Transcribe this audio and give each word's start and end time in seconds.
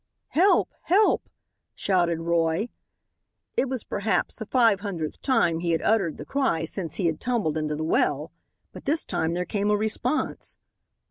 "Help! 0.29 0.73
Help!" 0.85 1.29
shouted 1.75 2.21
Roy. 2.21 2.69
It 3.55 3.69
was 3.69 3.83
perhaps 3.83 4.35
the 4.35 4.47
five 4.47 4.79
hundredth 4.79 5.21
time 5.21 5.59
he 5.59 5.73
had 5.73 5.81
uttered 5.83 6.17
the 6.17 6.25
cry 6.25 6.65
since 6.65 6.95
he 6.95 7.05
had 7.05 7.19
tumbled 7.19 7.55
into 7.55 7.75
the 7.75 7.83
well. 7.83 8.31
But 8.71 8.85
this 8.85 9.05
time 9.05 9.35
there 9.35 9.45
came 9.45 9.69
a 9.69 9.77
response. 9.77 10.57